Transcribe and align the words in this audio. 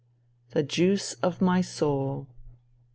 The 0.53 0.63
juice 0.63 1.13
of 1.21 1.41
my 1.41 1.61
soul. 1.61 2.25